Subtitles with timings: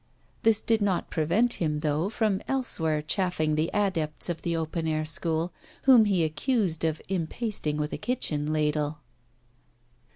[0.41, 5.05] This did not prevent him, though, from elsewhere chaffing the adepts of the open air
[5.05, 8.97] school, whom he accused of impasting with a kitchen ladle.